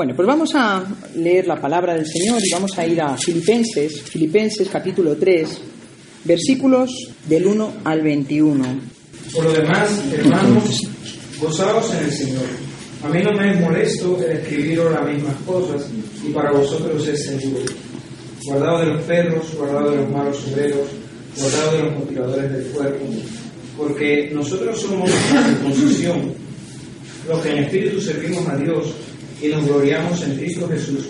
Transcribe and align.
Bueno, 0.00 0.16
pues 0.16 0.26
vamos 0.26 0.54
a 0.54 0.82
leer 1.16 1.46
la 1.46 1.60
palabra 1.60 1.92
del 1.92 2.06
Señor 2.06 2.40
y 2.42 2.50
vamos 2.54 2.70
a 2.78 2.86
ir 2.86 3.02
a 3.02 3.18
Filipenses, 3.18 4.00
Filipenses 4.00 4.66
capítulo 4.70 5.14
3, 5.14 5.60
versículos 6.24 6.90
del 7.28 7.46
1 7.46 7.72
al 7.84 8.00
21. 8.00 8.64
Por 9.34 9.44
lo 9.44 9.52
demás, 9.52 9.90
hermanos, 10.10 10.80
gozaos 11.38 11.92
en 11.92 12.04
el 12.04 12.12
Señor. 12.12 12.46
A 13.04 13.10
mí 13.10 13.22
no 13.22 13.32
me 13.32 13.52
es 13.52 13.60
molesto 13.60 14.18
el 14.24 14.38
escribiros 14.38 14.90
las 14.90 15.06
mismas 15.06 15.36
cosas 15.44 15.86
y 16.26 16.30
para 16.30 16.50
vosotros 16.50 17.06
es 17.06 17.22
seguro. 17.22 17.60
Guardado 18.46 18.78
de 18.78 18.86
los 18.86 19.02
perros, 19.02 19.54
guardado 19.54 19.90
de 19.90 19.96
los 19.98 20.10
malos 20.10 20.46
obreros, 20.50 20.88
guardado 21.36 21.76
de 21.76 21.82
los 21.82 21.98
mutiladores 21.98 22.50
del 22.50 22.64
cuerpo, 22.68 23.04
porque 23.76 24.30
nosotros 24.32 24.80
somos 24.80 25.10
la 25.34 25.44
circuncisión, 25.44 26.32
los 27.28 27.42
que 27.42 27.50
en 27.50 27.64
espíritu 27.64 28.00
servimos 28.00 28.48
a 28.48 28.56
Dios 28.56 28.94
y 29.42 29.48
nos 29.48 29.66
gloriamos 29.66 30.22
en 30.22 30.36
Cristo 30.36 30.68
Jesús, 30.68 31.08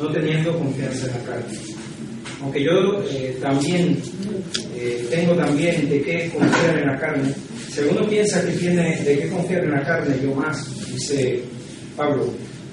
no 0.00 0.08
teniendo 0.10 0.56
confianza 0.58 1.06
en 1.06 1.12
la 1.12 1.24
carne. 1.24 1.58
Aunque 2.42 2.62
yo 2.62 3.02
eh, 3.10 3.36
también 3.40 3.96
eh, 4.76 5.06
tengo 5.10 5.34
también 5.34 5.88
de 5.88 6.02
qué 6.02 6.30
confiar 6.36 6.78
en 6.78 6.86
la 6.86 6.98
carne, 6.98 7.32
si 7.74 7.80
alguno 7.80 8.08
piensa 8.08 8.44
que 8.44 8.52
tiene 8.52 8.96
de 9.02 9.18
qué 9.18 9.28
confiar 9.28 9.64
en 9.64 9.72
la 9.72 9.82
carne, 9.82 10.14
yo 10.22 10.34
más, 10.34 10.64
dice 10.92 11.40
Pablo, 11.96 12.26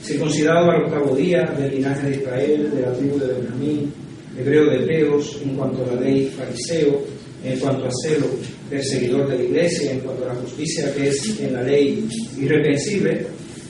circuncidado 0.03 0.69
al 0.69 0.83
octavo 0.83 1.15
día 1.15 1.43
del 1.57 1.75
linaje 1.75 2.09
de 2.09 2.15
Israel, 2.17 2.71
de 2.75 2.81
la 2.81 2.93
tribu 2.93 3.17
de 3.17 3.33
Benjamín, 3.33 3.93
hebreo 4.37 4.65
de 4.65 4.75
hebreos, 4.77 5.39
en 5.43 5.55
cuanto 5.55 5.83
a 5.83 5.95
la 5.95 6.01
ley, 6.01 6.31
fariseo, 6.37 7.01
en 7.43 7.59
cuanto 7.59 7.85
a 7.85 7.91
celo, 8.03 8.27
perseguidor 8.69 9.27
de 9.29 9.37
la 9.37 9.43
iglesia, 9.43 9.91
en 9.91 9.99
cuanto 10.01 10.25
a 10.25 10.33
la 10.33 10.35
justicia 10.35 10.93
que 10.93 11.07
es 11.07 11.39
en 11.39 11.53
la 11.53 11.63
ley 11.63 12.07
irreprensible, 12.39 13.25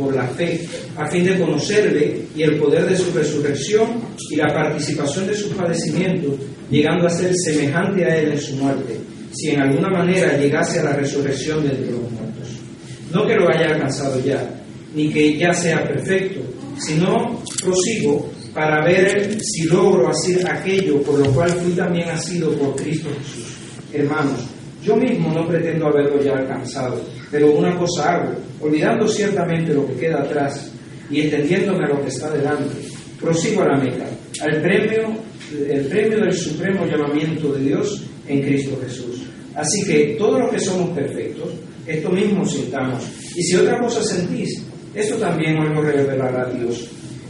por 0.00 0.14
la 0.14 0.26
fe, 0.28 0.66
a 0.96 1.06
fin 1.08 1.24
de 1.24 1.38
conocerle 1.38 2.22
y 2.34 2.42
el 2.42 2.58
poder 2.58 2.88
de 2.88 2.96
su 2.96 3.12
resurrección 3.12 4.02
y 4.30 4.36
la 4.36 4.52
participación 4.52 5.26
de 5.26 5.34
sus 5.34 5.52
padecimientos, 5.52 6.34
llegando 6.70 7.06
a 7.06 7.10
ser 7.10 7.32
semejante 7.34 8.04
a 8.04 8.16
él 8.16 8.32
en 8.32 8.40
su 8.40 8.56
muerte, 8.56 8.96
si 9.32 9.50
en 9.50 9.60
alguna 9.60 9.88
manera 9.90 10.36
llegase 10.38 10.80
a 10.80 10.84
la 10.84 10.92
resurrección 10.94 11.62
de 11.62 11.74
entre 11.74 11.92
los 11.92 12.10
muertos. 12.10 12.48
No 13.12 13.26
que 13.26 13.34
lo 13.34 13.48
haya 13.48 13.74
alcanzado 13.74 14.20
ya, 14.24 14.48
ni 14.94 15.10
que 15.10 15.36
ya 15.36 15.52
sea 15.52 15.84
perfecto, 15.84 16.40
sino 16.78 17.40
prosigo 17.62 18.30
para 18.54 18.84
ver 18.84 19.38
si 19.40 19.64
logro 19.64 20.08
hacer 20.08 20.46
aquello 20.48 21.00
por 21.02 21.18
lo 21.18 21.32
cual 21.32 21.50
fui 21.50 21.72
también 21.72 22.08
nacido 22.08 22.50
por 22.52 22.74
Cristo 22.76 23.08
Jesús. 23.18 23.46
Hermanos, 23.92 24.40
yo 24.82 24.96
mismo 24.96 25.32
no 25.32 25.46
pretendo 25.46 25.88
haberlo 25.88 26.22
ya 26.22 26.32
alcanzado, 26.32 27.00
pero 27.30 27.52
una 27.52 27.76
cosa 27.76 28.14
hago, 28.14 28.34
olvidando 28.60 29.06
ciertamente 29.06 29.74
lo 29.74 29.86
que 29.86 29.94
queda 29.94 30.20
atrás 30.20 30.72
y 31.10 31.20
extendiéndome 31.20 31.84
a 31.84 31.88
lo 31.88 32.02
que 32.02 32.08
está 32.08 32.30
delante, 32.30 32.76
prosigo 33.20 33.62
a 33.62 33.68
la 33.68 33.78
meta, 33.78 34.06
al 34.42 34.60
premio, 34.62 35.12
el 35.68 35.86
premio 35.86 36.20
del 36.20 36.32
supremo 36.32 36.86
llamamiento 36.86 37.52
de 37.52 37.64
Dios 37.64 38.04
en 38.26 38.42
Cristo 38.42 38.78
Jesús. 38.82 39.22
Así 39.54 39.84
que 39.84 40.16
todos 40.18 40.40
los 40.40 40.50
que 40.50 40.60
somos 40.60 40.90
perfectos, 40.90 41.50
esto 41.86 42.10
mismo 42.10 42.44
sintamos. 42.46 43.04
Y 43.36 43.42
si 43.42 43.56
otra 43.56 43.78
cosa 43.78 44.02
sentís, 44.02 44.62
esto 44.94 45.16
también 45.16 45.58
os 45.58 45.74
lo 45.74 45.82
revelará 45.82 46.50
Dios. 46.50 46.88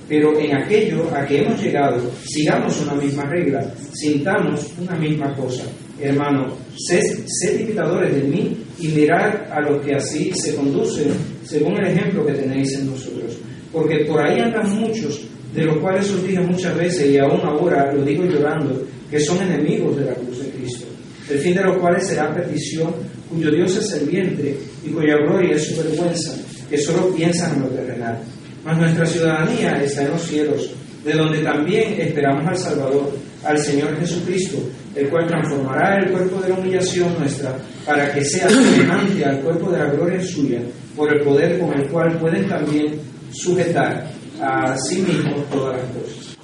Pero 0.09 0.39
en 0.39 0.57
aquello 0.57 1.09
a 1.15 1.25
que 1.25 1.39
hemos 1.39 1.63
llegado, 1.63 2.01
sigamos 2.27 2.81
una 2.81 2.95
misma 2.95 3.25
regla, 3.25 3.63
sintamos 3.95 4.67
una 4.79 4.97
misma 4.97 5.35
cosa. 5.35 5.65
Hermano, 6.03 6.57
sed, 6.77 7.03
sed 7.27 7.61
imitadores 7.61 8.15
de 8.15 8.23
mí 8.23 8.57
y 8.79 8.89
mirad 8.89 9.51
a 9.53 9.61
los 9.61 9.85
que 9.85 9.95
así 9.95 10.33
se 10.35 10.55
conducen 10.55 11.13
según 11.45 11.77
el 11.79 11.89
ejemplo 11.89 12.25
que 12.25 12.33
tenéis 12.33 12.75
en 12.75 12.91
nosotros. 12.91 13.37
Porque 13.73 14.05
por 14.07 14.21
ahí 14.21 14.41
andan 14.41 14.69
muchos, 14.79 15.21
de 15.55 15.65
los 15.65 15.79
cuales 15.79 16.11
os 16.11 16.27
dije 16.27 16.41
muchas 16.41 16.77
veces 16.77 17.11
y 17.11 17.19
aún 17.19 17.41
ahora 17.45 17.93
lo 17.93 18.05
digo 18.05 18.25
llorando, 18.25 18.83
que 19.11 19.21
son 19.21 19.43
enemigos 19.43 19.97
de 19.97 20.05
la 20.05 20.15
cruz 20.15 20.43
de 20.45 20.51
Cristo, 20.51 20.87
el 21.29 21.39
fin 21.39 21.55
de 21.55 21.65
los 21.65 21.79
cuales 21.79 22.07
será 22.07 22.33
perdición, 22.33 22.93
cuyo 23.29 23.51
Dios 23.51 23.77
es 23.77 23.93
el 23.95 24.09
vientre 24.09 24.57
y 24.85 24.91
cuya 24.91 25.17
gloria 25.17 25.57
es 25.57 25.67
su 25.67 25.77
vergüenza, 25.77 26.37
que 26.69 26.79
solo 26.79 27.13
piensan 27.15 27.57
en 27.57 27.63
lo 27.63 27.69
terrenal. 27.69 28.19
Mas 28.65 28.79
nuestra 28.79 29.07
ciudadanía 29.07 29.83
está 29.83 30.03
en 30.03 30.11
los 30.13 30.23
cielos, 30.23 30.71
de 31.05 31.13
donde 31.13 31.39
también 31.39 32.01
esperamos 32.01 32.47
al 32.47 32.57
Salvador, 32.57 33.11
al 33.45 33.59
Señor 33.59 33.99
Jesucristo, 33.99 34.59
el 34.95 35.09
cual 35.09 35.27
transformará 35.27 35.99
el 35.99 36.11
cuerpo 36.11 36.41
de 36.41 36.49
la 36.49 36.55
humillación 36.57 37.19
nuestra 37.19 37.57
para 37.87 38.13
que 38.13 38.25
sea 38.25 38.49
semejante 38.49 39.25
al 39.25 39.41
cuerpo 39.41 39.71
de 39.71 39.79
la 39.79 39.87
gloria 39.87 40.23
suya, 40.23 40.61
por 40.97 41.13
el 41.13 41.23
poder 41.23 41.59
con 41.59 41.73
el 41.79 41.87
cual 41.89 42.19
pueden 42.19 42.49
también 42.49 42.95
sujetar 43.33 44.11
a 44.41 44.77
sí 44.77 45.03
mismos 45.03 45.49
todas 45.51 45.77
las 45.77 45.91
cosas. 45.91 46.37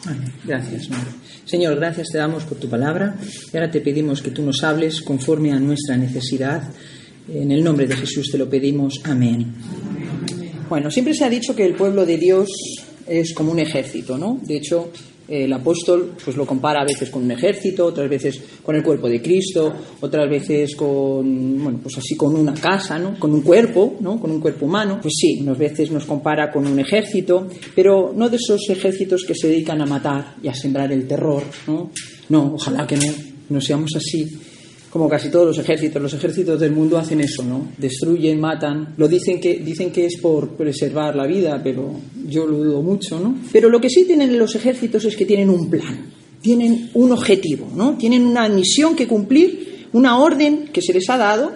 Gracias, 0.44 0.84
Señor. 0.84 1.26
Señor, 1.44 1.76
gracias 1.76 2.08
te 2.10 2.18
damos 2.18 2.44
por 2.44 2.58
tu 2.58 2.68
palabra 2.68 3.16
y 3.52 3.56
ahora 3.56 3.70
te 3.70 3.80
pedimos 3.80 4.20
que 4.20 4.30
tú 4.30 4.42
nos 4.42 4.62
hables 4.64 5.00
conforme 5.00 5.52
a 5.52 5.58
nuestra 5.58 5.96
necesidad. 5.96 6.62
En 7.28 7.50
el 7.50 7.62
nombre 7.62 7.86
de 7.86 7.96
Jesús 7.96 8.28
te 8.30 8.38
lo 8.38 8.48
pedimos. 8.48 9.00
Amén. 9.04 9.52
Bueno, 10.68 10.90
siempre 10.90 11.14
se 11.14 11.24
ha 11.24 11.30
dicho 11.30 11.54
que 11.54 11.64
el 11.64 11.74
pueblo 11.74 12.04
de 12.04 12.16
Dios 12.16 12.48
es 13.06 13.32
como 13.32 13.52
un 13.52 13.60
ejército, 13.60 14.18
¿no? 14.18 14.40
De 14.42 14.56
hecho, 14.56 14.90
el 15.28 15.52
apóstol 15.52 16.12
pues 16.22 16.36
lo 16.36 16.46
compara 16.46 16.82
a 16.82 16.84
veces 16.84 17.10
con 17.10 17.24
un 17.24 17.30
ejército, 17.30 17.86
otras 17.86 18.08
veces 18.08 18.40
con 18.62 18.76
el 18.76 18.82
cuerpo 18.82 19.08
de 19.08 19.20
Cristo, 19.20 19.72
otras 20.00 20.28
veces 20.28 20.76
con 20.76 21.62
bueno, 21.62 21.80
pues 21.82 21.98
así 21.98 22.16
con 22.16 22.34
una 22.34 22.54
casa, 22.54 22.98
¿no? 22.98 23.18
Con 23.18 23.32
un 23.32 23.42
cuerpo, 23.42 23.96
¿no? 24.00 24.20
Con 24.20 24.30
un 24.30 24.40
cuerpo 24.40 24.66
humano. 24.66 24.98
Pues 25.02 25.14
sí, 25.16 25.38
unas 25.40 25.58
veces 25.58 25.90
nos 25.90 26.04
compara 26.04 26.50
con 26.50 26.66
un 26.66 26.78
ejército, 26.78 27.48
pero 27.74 28.12
no 28.14 28.28
de 28.28 28.36
esos 28.36 28.60
ejércitos 28.68 29.24
que 29.24 29.34
se 29.34 29.48
dedican 29.48 29.80
a 29.80 29.86
matar 29.86 30.36
y 30.42 30.48
a 30.48 30.54
sembrar 30.54 30.92
el 30.92 31.06
terror, 31.06 31.42
¿no? 31.66 31.90
No, 32.28 32.54
ojalá 32.54 32.86
que 32.86 32.96
no, 32.96 33.12
no 33.50 33.60
seamos 33.60 33.90
así 33.96 34.26
como 34.96 35.10
casi 35.10 35.30
todos 35.30 35.48
los 35.48 35.58
ejércitos. 35.58 36.00
Los 36.00 36.14
ejércitos 36.14 36.58
del 36.58 36.72
mundo 36.72 36.96
hacen 36.96 37.20
eso, 37.20 37.42
¿no? 37.42 37.68
Destruyen, 37.76 38.40
matan. 38.40 38.94
Lo 38.96 39.06
dicen 39.06 39.38
que, 39.38 39.58
dicen 39.58 39.92
que 39.92 40.06
es 40.06 40.16
por 40.16 40.56
preservar 40.56 41.14
la 41.14 41.26
vida, 41.26 41.60
pero 41.62 42.00
yo 42.26 42.46
lo 42.46 42.56
dudo 42.56 42.80
mucho, 42.80 43.20
¿no? 43.20 43.36
Pero 43.52 43.68
lo 43.68 43.78
que 43.78 43.90
sí 43.90 44.06
tienen 44.06 44.38
los 44.38 44.54
ejércitos 44.54 45.04
es 45.04 45.14
que 45.14 45.26
tienen 45.26 45.50
un 45.50 45.68
plan, 45.68 46.06
tienen 46.40 46.88
un 46.94 47.12
objetivo, 47.12 47.70
¿no? 47.76 47.98
Tienen 47.98 48.24
una 48.24 48.48
misión 48.48 48.96
que 48.96 49.06
cumplir, 49.06 49.88
una 49.92 50.18
orden 50.18 50.68
que 50.72 50.80
se 50.80 50.94
les 50.94 51.10
ha 51.10 51.18
dado 51.18 51.52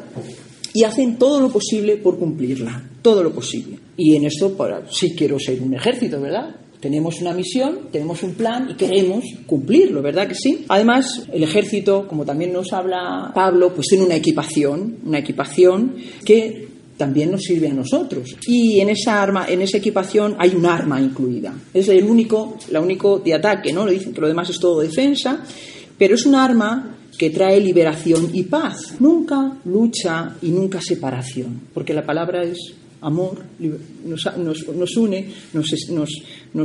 y 0.75 0.85
hacen 0.85 1.17
todo 1.17 1.41
lo 1.41 1.49
posible 1.49 1.97
por 1.97 2.19
cumplirla, 2.19 2.91
todo 3.01 3.23
lo 3.23 3.33
posible. 3.33 3.79
Y 3.97 4.17
en 4.17 4.27
esto, 4.27 4.55
para, 4.55 4.83
sí 4.91 5.15
quiero 5.17 5.39
ser 5.39 5.63
un 5.63 5.73
ejército, 5.73 6.21
¿verdad? 6.21 6.57
Tenemos 6.81 7.21
una 7.21 7.35
misión, 7.35 7.89
tenemos 7.93 8.23
un 8.23 8.35
plan 8.35 8.71
y 8.71 8.75
queremos 8.75 9.25
cumplirlo, 9.47 10.01
¿verdad 10.01 10.27
que 10.27 10.35
sí? 10.35 10.65
Además, 10.69 11.27
el 11.31 11.43
ejército, 11.43 12.09
como 12.09 12.25
también 12.25 12.53
nos 12.53 12.73
habla 12.73 13.31
Pablo, 13.35 13.75
pues 13.75 13.89
tiene 13.89 14.05
una 14.05 14.17
equipación, 14.17 14.97
una 15.05 15.19
equipación 15.19 15.97
que 16.25 16.69
también 16.97 17.31
nos 17.31 17.43
sirve 17.43 17.69
a 17.69 17.75
nosotros. 17.75 18.37
Y 18.47 18.81
en 18.81 18.91
esa 18.91 19.23
arma, 19.23 19.47
en 19.49 19.63
esa 19.63 19.79
equipación 19.79 20.37
hay 20.39 20.55
un 20.55 20.67
arma 20.67 21.01
incluida. 21.01 21.55
Es 21.73 21.89
el 21.89 22.05
único, 22.05 22.59
la 22.71 22.81
único 22.81 23.19
de 23.19 23.35
ataque, 23.35 23.73
¿no? 23.73 23.85
Lo 23.85 23.91
dicen 23.91 24.13
que 24.13 24.21
lo 24.21 24.29
demás 24.29 24.51
es 24.51 24.59
todo 24.59 24.81
defensa, 24.81 25.43
pero 25.97 26.15
es 26.15 26.27
un 26.27 26.35
arma 26.35 26.97
que 27.17 27.31
trae 27.31 27.61
liberación 27.61 28.31
y 28.33 28.43
paz. 28.45 28.95
Nunca 29.01 29.57
lucha 29.65 30.37
y 30.43 30.51
nunca 30.51 30.81
separación, 30.83 31.69
porque 31.73 31.95
la 31.95 32.05
palabra 32.05 32.43
es 32.43 32.75
amor, 33.01 33.45
nos, 34.05 34.37
nos, 34.37 34.69
nos 34.69 34.97
une, 34.97 35.27
nos, 35.53 35.71
nos, 35.91 36.11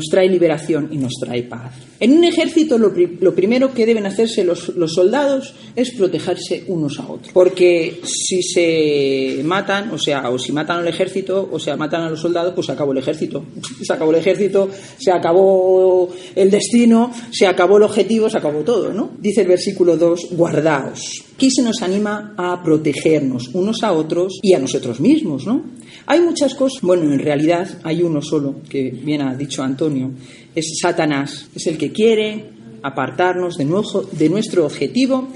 trae 0.10 0.30
liberación 0.30 0.90
y 0.92 0.98
nos 0.98 1.14
trae 1.20 1.44
paz. 1.44 1.74
En 2.00 2.12
un 2.12 2.24
ejército 2.24 2.78
lo, 2.78 2.94
primero 3.34 3.74
que 3.74 3.86
deben 3.86 4.06
hacerse 4.06 4.44
los, 4.44 4.76
los, 4.76 4.94
soldados 4.94 5.54
es 5.76 5.92
protegerse 5.92 6.66
unos 6.68 7.00
a 7.00 7.08
otros. 7.08 7.32
Porque 7.34 8.02
si 8.04 8.42
se 8.44 9.42
matan, 9.44 9.92
o 9.92 9.98
sea, 9.98 10.30
o 10.30 10.38
si 10.38 10.52
matan 10.52 10.80
al 10.80 10.88
ejército, 10.88 11.48
o 11.52 11.60
sea, 11.60 11.78
matan 11.78 12.02
a 12.02 12.10
los 12.10 12.20
soldados, 12.20 12.54
pues 12.54 12.68
se 12.68 12.74
acabó 12.74 12.92
el 12.92 12.98
ejército. 12.98 13.46
Se 13.86 13.94
acabó 13.94 14.12
el 14.12 14.18
ejército, 14.18 14.70
se 14.98 15.12
acabó 15.12 16.10
el 16.36 16.50
destino, 16.50 17.12
se 17.32 17.46
acabó 17.46 17.78
el 17.78 17.84
objetivo, 17.84 18.30
se 18.30 18.38
acabó 18.38 18.62
todo, 18.62 18.92
¿no? 18.92 19.12
Dice 19.20 19.42
el 19.42 19.48
versículo 19.48 19.96
2, 19.96 20.30
guardaos. 20.32 21.24
Aquí 21.36 21.52
se 21.52 21.62
nos 21.62 21.82
anima 21.82 22.34
a 22.38 22.64
protegernos 22.64 23.50
unos 23.54 23.84
a 23.84 23.92
otros 23.92 24.40
y 24.42 24.54
a 24.54 24.60
nosotros 24.60 25.00
mismos, 25.00 25.46
¿no? 25.46 25.64
Hay 26.08 26.22
muchas 26.22 26.54
cosas, 26.56 26.82
bueno, 26.82 27.12
en 27.12 27.20
realidad 27.20 27.68
hay 27.84 28.02
uno 28.02 28.22
solo, 28.22 28.56
que 28.70 28.92
bien 28.92 29.22
ha 29.22 29.36
dicho 29.36 29.64
Antonio, 29.76 30.12
es 30.56 30.80
Satanás, 30.82 31.50
es 31.54 31.68
el 31.68 31.78
que 31.78 31.92
quiere 31.92 32.46
apartarnos 32.82 33.58
de, 33.58 33.66
de 34.14 34.30
nuestro 34.30 34.66
objetivo, 34.66 35.28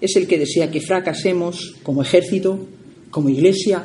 es 0.00 0.14
el 0.14 0.28
que 0.28 0.38
desea 0.38 0.70
que 0.70 0.80
fracasemos 0.80 1.74
como 1.82 2.02
ejército, 2.02 2.64
como 3.10 3.28
iglesia 3.28 3.82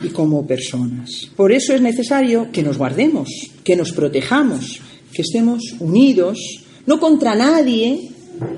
y 0.00 0.10
como 0.10 0.46
personas. 0.46 1.28
Por 1.34 1.50
eso 1.50 1.74
es 1.74 1.80
necesario 1.80 2.52
que 2.52 2.62
nos 2.62 2.78
guardemos, 2.78 3.28
que 3.64 3.74
nos 3.74 3.90
protejamos, 3.90 4.80
que 5.12 5.22
estemos 5.22 5.74
unidos, 5.80 6.38
no 6.86 7.00
contra 7.00 7.34
nadie, 7.34 8.10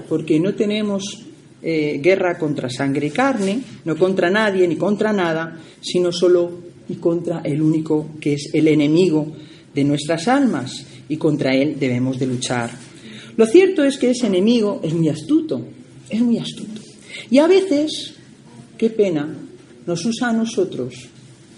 porque 0.07 0.39
no 0.39 0.55
tenemos 0.55 1.25
eh, 1.63 1.99
guerra 2.03 2.37
contra 2.37 2.69
sangre 2.69 3.07
y 3.07 3.11
carne, 3.11 3.59
no 3.87 3.97
contra 3.97 4.29
nadie 4.29 4.69
ni 4.69 4.77
contra 4.77 5.15
nada, 5.15 5.57
sino 5.81 6.13
solo 6.13 6.75
y 6.91 6.97
contra 6.97 7.41
el 7.41 7.63
único 7.63 8.11
que 8.21 8.35
es 8.35 8.51
el 8.53 8.69
enemigo 8.69 9.33
de 9.75 9.85
nuestras 9.85 10.29
almas, 10.29 10.87
y 11.09 11.17
contra 11.17 11.55
él 11.55 11.76
debemos 11.79 12.19
de 12.19 12.26
luchar. 12.26 12.71
Lo 13.37 13.47
cierto 13.47 13.85
es 13.85 13.99
que 13.99 14.11
ese 14.11 14.26
enemigo 14.26 14.81
es 14.82 14.94
muy 14.94 15.09
astuto, 15.09 15.67
es 16.09 16.21
muy 16.21 16.38
astuto. 16.38 16.81
Y 17.31 17.38
a 17.38 17.47
veces, 17.47 18.15
qué 18.79 18.91
pena, 18.91 19.29
nos 19.87 20.05
usa 20.05 20.31
a 20.31 20.32
nosotros, 20.32 20.94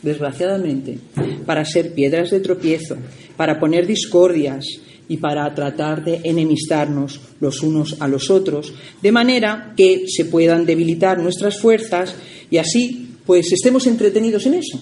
desgraciadamente, 0.03 0.99
para 1.45 1.65
ser 1.65 1.93
piedras 1.93 2.31
de 2.31 2.41
tropiezo, 2.41 2.97
para 3.37 3.59
poner 3.61 3.87
discordias 3.87 4.65
y 5.09 5.19
para 5.19 5.55
tratar 5.55 6.05
de 6.05 6.21
enemistarnos 6.25 7.21
los 7.41 7.63
unos 7.63 7.97
a 8.01 8.09
los 8.09 8.31
otros, 8.31 8.73
de 9.01 9.13
manera 9.13 9.75
que 9.77 10.05
se 10.09 10.25
puedan 10.25 10.67
debilitar 10.67 11.19
nuestras 11.19 11.61
fuerzas 11.61 12.15
y 12.51 12.57
así 12.57 13.03
pues 13.25 13.53
estemos 13.53 13.87
entretenidos 13.87 14.47
en 14.47 14.55
eso, 14.55 14.81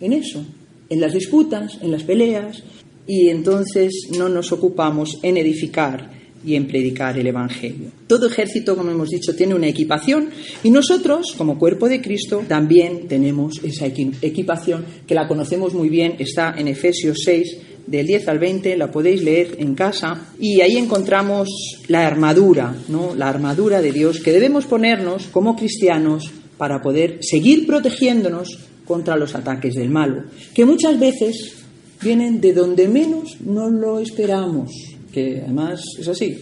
en 0.00 0.12
eso, 0.12 0.44
en 0.88 1.00
las 1.00 1.12
disputas, 1.12 1.78
en 1.82 1.92
las 1.92 2.02
peleas, 2.02 2.62
y 3.06 3.28
entonces 3.28 4.08
no 4.16 4.28
nos 4.28 4.52
ocupamos 4.52 5.18
en 5.22 5.36
edificar 5.36 6.18
y 6.44 6.54
en 6.54 6.66
predicar 6.66 7.18
el 7.18 7.26
Evangelio. 7.26 7.90
Todo 8.06 8.26
ejército, 8.26 8.76
como 8.76 8.90
hemos 8.90 9.08
dicho, 9.08 9.34
tiene 9.34 9.54
una 9.54 9.66
equipación 9.66 10.30
y 10.62 10.70
nosotros, 10.70 11.34
como 11.36 11.58
cuerpo 11.58 11.88
de 11.88 12.00
Cristo, 12.00 12.44
también 12.46 13.08
tenemos 13.08 13.60
esa 13.64 13.86
equipación 13.86 14.84
que 15.06 15.14
la 15.14 15.26
conocemos 15.26 15.74
muy 15.74 15.88
bien, 15.88 16.14
está 16.18 16.54
en 16.56 16.68
Efesios 16.68 17.18
6, 17.24 17.58
del 17.86 18.06
10 18.06 18.28
al 18.28 18.38
20, 18.38 18.76
la 18.76 18.90
podéis 18.90 19.22
leer 19.22 19.56
en 19.58 19.74
casa 19.74 20.28
y 20.38 20.60
ahí 20.60 20.76
encontramos 20.76 21.48
la 21.88 22.06
armadura, 22.06 22.76
¿no? 22.88 23.14
La 23.14 23.28
armadura 23.30 23.80
de 23.80 23.92
Dios 23.92 24.20
que 24.20 24.32
debemos 24.32 24.66
ponernos 24.66 25.26
como 25.28 25.56
cristianos 25.56 26.30
para 26.58 26.82
poder 26.82 27.18
seguir 27.22 27.66
protegiéndonos 27.66 28.58
contra 28.88 29.16
los 29.16 29.34
ataques 29.34 29.74
del 29.74 29.90
malo, 29.90 30.24
que 30.54 30.64
muchas 30.64 30.98
veces 30.98 31.62
vienen 32.00 32.40
de 32.40 32.54
donde 32.54 32.88
menos 32.88 33.40
no 33.42 33.68
lo 33.68 33.98
esperamos, 33.98 34.72
que 35.12 35.42
además 35.44 35.80
es 35.98 36.08
así. 36.08 36.38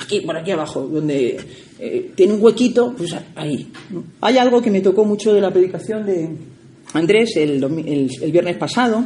Aquí, 0.00 0.20
por 0.20 0.36
aquí 0.36 0.50
abajo, 0.50 0.80
donde 0.80 1.38
eh, 1.78 2.10
tiene 2.14 2.32
un 2.32 2.42
huequito, 2.42 2.94
pues 2.96 3.14
ahí. 3.36 3.70
Hay 4.22 4.38
algo 4.38 4.62
que 4.62 4.70
me 4.70 4.80
tocó 4.80 5.04
mucho 5.04 5.34
de 5.34 5.40
la 5.40 5.52
predicación 5.52 6.06
de 6.06 6.28
Andrés 6.94 7.36
el, 7.36 7.62
el 7.62 8.32
viernes 8.32 8.56
pasado, 8.56 9.04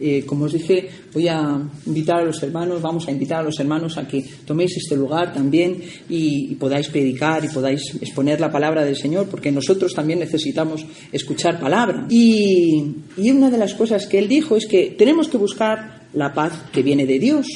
eh, 0.00 0.22
como 0.24 0.44
os 0.44 0.52
dije, 0.52 0.88
voy 1.12 1.26
a 1.26 1.60
invitar 1.86 2.20
a 2.20 2.24
los 2.24 2.40
hermanos, 2.42 2.80
vamos 2.80 3.08
a 3.08 3.10
invitar 3.10 3.40
a 3.40 3.42
los 3.42 3.58
hermanos 3.58 3.98
a 3.98 4.06
que 4.06 4.24
toméis 4.46 4.76
este 4.76 4.94
lugar 4.94 5.34
también 5.34 5.82
y, 6.08 6.54
podáis 6.54 6.88
predicar 6.88 7.44
y 7.44 7.48
podáis 7.48 7.96
exponer 8.00 8.40
la 8.40 8.52
palabra 8.52 8.84
del 8.84 8.96
Señor, 8.96 9.26
porque 9.28 9.50
nosotros 9.50 9.94
también 9.94 10.20
necesitamos 10.20 10.86
escuchar 11.10 11.58
palabra. 11.58 12.06
Y, 12.10 12.94
y 13.16 13.30
una 13.30 13.50
de 13.50 13.58
las 13.58 13.74
cosas 13.74 14.06
que 14.06 14.20
él 14.20 14.28
dijo 14.28 14.56
es 14.56 14.66
que 14.66 14.94
tenemos 14.96 15.28
que 15.28 15.36
buscar 15.36 16.06
la 16.14 16.32
paz 16.32 16.52
que 16.72 16.82
viene 16.84 17.04
de 17.04 17.18
Dios, 17.18 17.46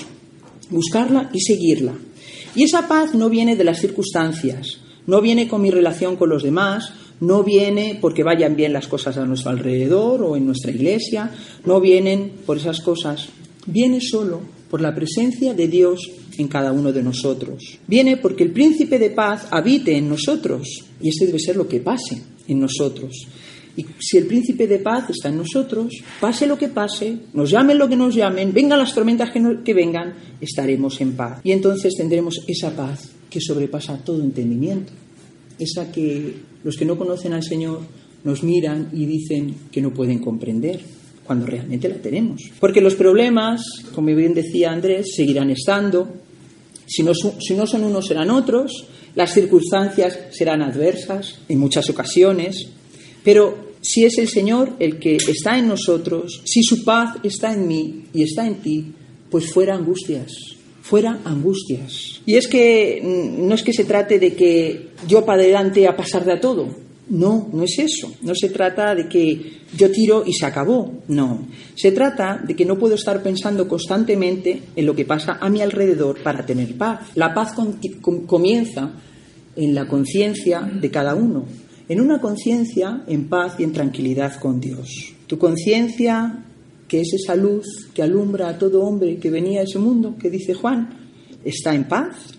buscarla 0.68 1.30
y 1.32 1.40
seguirla. 1.40 1.94
Y 2.56 2.64
esa 2.64 2.88
paz 2.88 3.14
no 3.14 3.30
viene 3.30 3.54
de 3.54 3.64
las 3.64 3.78
circunstancias, 3.78 4.80
no 5.06 5.20
viene 5.20 5.46
con 5.46 5.62
mi 5.62 5.70
relación 5.70 6.16
con 6.16 6.28
los 6.28 6.42
demás, 6.42 6.92
no 7.22 7.44
viene 7.44 7.98
porque 8.00 8.24
vayan 8.24 8.56
bien 8.56 8.72
las 8.72 8.88
cosas 8.88 9.16
a 9.16 9.24
nuestro 9.24 9.50
alrededor 9.50 10.22
o 10.22 10.36
en 10.36 10.44
nuestra 10.44 10.72
iglesia, 10.72 11.30
no 11.64 11.80
vienen 11.80 12.32
por 12.44 12.56
esas 12.56 12.80
cosas, 12.80 13.28
viene 13.66 14.00
solo 14.00 14.40
por 14.68 14.80
la 14.80 14.92
presencia 14.92 15.54
de 15.54 15.68
Dios 15.68 16.10
en 16.36 16.48
cada 16.48 16.72
uno 16.72 16.92
de 16.92 17.02
nosotros. 17.02 17.78
Viene 17.86 18.16
porque 18.16 18.42
el 18.42 18.50
príncipe 18.50 18.98
de 18.98 19.10
paz 19.10 19.46
habite 19.52 19.96
en 19.96 20.08
nosotros 20.08 20.66
y 21.00 21.10
ese 21.10 21.26
debe 21.26 21.38
ser 21.38 21.56
lo 21.56 21.68
que 21.68 21.78
pase 21.78 22.20
en 22.48 22.58
nosotros. 22.58 23.28
Y 23.76 23.86
si 24.00 24.18
el 24.18 24.26
príncipe 24.26 24.66
de 24.66 24.80
paz 24.80 25.08
está 25.10 25.28
en 25.28 25.36
nosotros, 25.36 25.92
pase 26.20 26.46
lo 26.48 26.58
que 26.58 26.68
pase, 26.68 27.18
nos 27.34 27.50
llamen 27.50 27.78
lo 27.78 27.88
que 27.88 27.96
nos 27.96 28.16
llamen, 28.16 28.52
vengan 28.52 28.80
las 28.80 28.94
tormentas 28.94 29.30
que, 29.30 29.58
que 29.64 29.74
vengan, 29.74 30.14
estaremos 30.40 31.00
en 31.00 31.12
paz. 31.12 31.40
Y 31.44 31.52
entonces 31.52 31.94
tendremos 31.96 32.42
esa 32.48 32.74
paz 32.74 33.10
que 33.30 33.40
sobrepasa 33.40 33.96
todo 34.04 34.22
entendimiento, 34.22 34.92
esa 35.62 35.90
que 35.90 36.34
los 36.64 36.76
que 36.76 36.84
no 36.84 36.96
conocen 36.98 37.32
al 37.32 37.42
Señor 37.42 37.80
nos 38.24 38.42
miran 38.42 38.90
y 38.92 39.06
dicen 39.06 39.54
que 39.70 39.82
no 39.82 39.92
pueden 39.92 40.18
comprender, 40.18 40.80
cuando 41.24 41.46
realmente 41.46 41.88
la 41.88 41.96
tenemos. 41.96 42.42
Porque 42.60 42.80
los 42.80 42.94
problemas, 42.94 43.62
como 43.94 44.14
bien 44.14 44.34
decía 44.34 44.70
Andrés, 44.70 45.14
seguirán 45.14 45.50
estando. 45.50 46.08
Si 46.86 47.02
no, 47.02 47.12
si 47.14 47.54
no 47.54 47.66
son 47.66 47.84
unos, 47.84 48.06
serán 48.06 48.30
otros. 48.30 48.86
Las 49.14 49.32
circunstancias 49.32 50.18
serán 50.30 50.62
adversas 50.62 51.38
en 51.48 51.58
muchas 51.58 51.88
ocasiones. 51.90 52.68
Pero 53.22 53.72
si 53.80 54.04
es 54.04 54.18
el 54.18 54.28
Señor 54.28 54.74
el 54.78 54.98
que 54.98 55.16
está 55.16 55.58
en 55.58 55.68
nosotros, 55.68 56.42
si 56.44 56.62
su 56.62 56.84
paz 56.84 57.16
está 57.22 57.52
en 57.52 57.66
mí 57.66 58.04
y 58.12 58.22
está 58.22 58.46
en 58.46 58.56
ti, 58.56 58.92
pues 59.30 59.52
fuera 59.52 59.74
angustias, 59.74 60.32
fuera 60.82 61.20
angustias. 61.24 62.20
Y 62.26 62.34
es 62.34 62.48
que 62.48 63.00
mm, 63.02 63.48
no 63.48 63.54
es 63.54 63.62
que 63.62 63.72
se 63.72 63.84
trate 63.84 64.18
de 64.18 64.34
que 64.34 64.90
yo 65.08 65.24
para 65.24 65.42
adelante 65.42 65.86
a 65.86 65.96
pasar 65.96 66.24
de 66.24 66.32
a 66.32 66.40
todo. 66.40 66.82
No, 67.08 67.48
no 67.52 67.64
es 67.64 67.78
eso. 67.78 68.12
No 68.22 68.34
se 68.34 68.48
trata 68.48 68.94
de 68.94 69.08
que 69.08 69.60
yo 69.76 69.90
tiro 69.90 70.24
y 70.26 70.32
se 70.32 70.46
acabó. 70.46 71.02
No. 71.08 71.46
Se 71.74 71.92
trata 71.92 72.40
de 72.42 72.54
que 72.54 72.64
no 72.64 72.78
puedo 72.78 72.94
estar 72.94 73.22
pensando 73.22 73.68
constantemente 73.68 74.62
en 74.74 74.86
lo 74.86 74.94
que 74.94 75.04
pasa 75.04 75.38
a 75.40 75.48
mi 75.48 75.60
alrededor 75.60 76.22
para 76.22 76.46
tener 76.46 76.76
paz. 76.76 77.10
La 77.14 77.34
paz 77.34 77.54
comienza 78.26 78.92
en 79.56 79.74
la 79.74 79.86
conciencia 79.86 80.60
de 80.60 80.90
cada 80.90 81.14
uno. 81.14 81.44
En 81.88 82.00
una 82.00 82.20
conciencia 82.20 83.02
en 83.06 83.28
paz 83.28 83.56
y 83.58 83.64
en 83.64 83.72
tranquilidad 83.72 84.38
con 84.40 84.60
Dios. 84.60 85.12
Tu 85.26 85.36
conciencia, 85.38 86.44
que 86.92 87.00
es 87.00 87.14
esa 87.14 87.34
luz 87.34 87.88
que 87.94 88.02
alumbra 88.02 88.50
a 88.50 88.58
todo 88.58 88.82
hombre 88.82 89.16
que 89.16 89.30
venía 89.30 89.62
a 89.62 89.64
ese 89.64 89.78
mundo, 89.78 90.14
que 90.20 90.28
dice 90.28 90.52
Juan, 90.52 90.90
está 91.42 91.74
en 91.74 91.84
paz, 91.84 92.34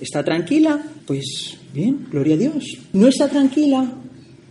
está 0.00 0.22
tranquila, 0.22 0.80
pues 1.04 1.58
bien, 1.74 2.06
gloria 2.08 2.36
a 2.36 2.38
Dios. 2.38 2.64
No 2.92 3.08
está 3.08 3.28
tranquila, 3.28 3.92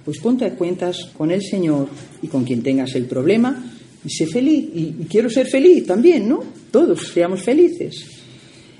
pues 0.03 0.19
ponte 0.19 0.43
a 0.43 0.53
cuentas 0.55 1.11
con 1.17 1.31
el 1.31 1.41
Señor 1.41 1.87
y 2.21 2.27
con 2.27 2.43
quien 2.43 2.61
tengas 2.61 2.93
el 2.95 3.05
problema 3.05 3.71
y 4.03 4.09
sé 4.09 4.27
feliz. 4.27 4.65
Y, 4.73 5.05
quiero 5.09 5.29
ser 5.29 5.47
feliz 5.47 5.85
también, 5.85 6.27
¿no? 6.27 6.43
Todos 6.69 7.07
seamos 7.13 7.41
felices. 7.41 8.05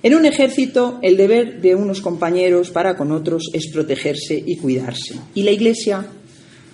En 0.03 0.15
un 0.15 0.25
ejército, 0.25 0.99
el 1.01 1.15
deber 1.15 1.61
de 1.61 1.75
unos 1.75 2.01
compañeros 2.01 2.71
para 2.71 2.97
con 2.97 3.13
otros 3.13 3.49
es 3.53 3.71
protegerse 3.71 4.43
y 4.45 4.57
cuidarse. 4.57 5.15
Y 5.33 5.43
la 5.43 5.51
Iglesia, 5.51 6.05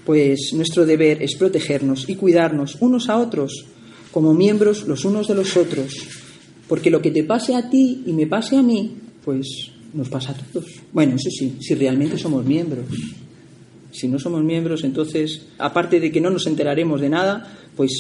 pues 0.04 0.52
nuestro 0.54 0.84
deber 0.88 1.22
es 1.22 1.36
protegernos 1.36 2.10
y 2.10 2.16
cuidarnos 2.16 2.78
unos 2.82 3.08
a 3.08 3.18
otros 3.18 3.68
como 4.18 4.34
miembros 4.34 4.88
los 4.88 5.06
unos 5.06 5.28
de 5.28 5.36
los 5.36 5.56
otros 5.56 5.94
porque 6.68 6.90
lo 6.90 7.00
que 7.00 7.12
te 7.12 7.24
pase 7.24 7.54
a 7.54 7.70
ti 7.70 8.02
y 8.08 8.14
me 8.14 8.26
pase 8.26 8.58
a 8.58 8.64
mí, 8.64 8.92
pues 9.24 9.70
nos 9.94 10.10
pasa 10.10 10.32
a 10.32 10.36
todos. 10.36 10.66
Bueno, 10.92 11.16
eso 11.16 11.30
sí, 11.30 11.58
si 11.60 11.76
realmente 11.76 12.18
somos 12.18 12.44
miembros. 12.44 12.86
Si 13.92 14.08
no 14.08 14.18
somos 14.18 14.44
miembros, 14.44 14.84
entonces, 14.84 15.44
aparte 15.60 16.00
de 16.00 16.12
que 16.12 16.20
no 16.20 16.32
nos 16.32 16.48
enteraremos 16.48 17.00
de 17.00 17.10
nada, 17.10 17.58
pues 17.76 17.92